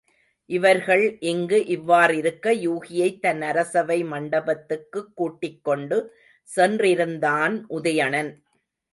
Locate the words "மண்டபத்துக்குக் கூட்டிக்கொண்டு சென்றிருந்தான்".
4.03-7.63